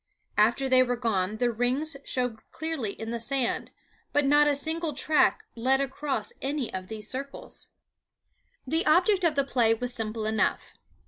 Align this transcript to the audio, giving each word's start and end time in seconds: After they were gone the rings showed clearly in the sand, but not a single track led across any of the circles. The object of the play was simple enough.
After 0.39 0.67
they 0.67 0.81
were 0.81 0.95
gone 0.95 1.37
the 1.37 1.51
rings 1.51 1.95
showed 2.03 2.39
clearly 2.49 2.93
in 2.93 3.11
the 3.11 3.19
sand, 3.19 3.69
but 4.11 4.25
not 4.25 4.47
a 4.47 4.55
single 4.55 4.93
track 4.93 5.43
led 5.55 5.79
across 5.79 6.33
any 6.41 6.73
of 6.73 6.87
the 6.87 7.03
circles. 7.03 7.67
The 8.65 8.83
object 8.87 9.23
of 9.23 9.35
the 9.35 9.43
play 9.43 9.75
was 9.75 9.93
simple 9.93 10.25
enough. 10.25 10.73